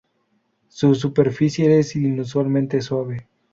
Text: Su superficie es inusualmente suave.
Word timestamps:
Su 0.69 0.95
superficie 0.95 1.77
es 1.77 1.95
inusualmente 1.95 2.81
suave. 2.81 3.27